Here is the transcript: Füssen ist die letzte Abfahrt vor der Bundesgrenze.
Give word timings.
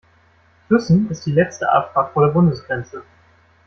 Füssen 0.67 1.11
ist 1.11 1.27
die 1.27 1.31
letzte 1.31 1.71
Abfahrt 1.71 2.13
vor 2.13 2.25
der 2.25 2.33
Bundesgrenze. 2.33 3.03